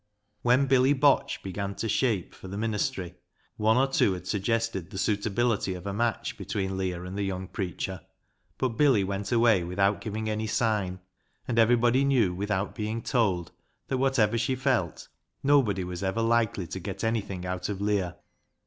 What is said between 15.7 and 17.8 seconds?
was ever likely to get anything out of